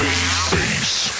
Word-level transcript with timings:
Face, 0.00 1.08
face. 1.10 1.19